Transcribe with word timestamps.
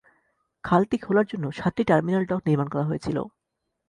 খালটি 0.63 0.97
খোলার 0.97 1.25
জন্য 1.25 1.45
সাতটি 1.51 1.83
টার্মিনাল 1.83 2.23
ডক 2.25 2.41
নির্মাণ 2.47 2.67
করা 2.67 2.85
হয়েছিল। 2.85 3.17